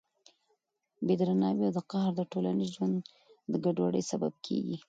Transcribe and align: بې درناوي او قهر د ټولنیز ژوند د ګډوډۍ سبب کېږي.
بې 1.05 1.13
درناوي 1.21 1.63
او 1.67 1.79
قهر 1.91 2.11
د 2.15 2.21
ټولنیز 2.31 2.69
ژوند 2.75 2.97
د 3.51 3.53
ګډوډۍ 3.63 4.03
سبب 4.11 4.33
کېږي. 4.45 4.77